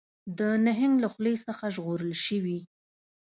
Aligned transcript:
د 0.37 0.39
نهنګ 0.65 0.95
له 1.03 1.07
خولې 1.13 1.35
څخه 1.47 1.65
ژغورل 1.75 2.13
شوي 2.25 2.59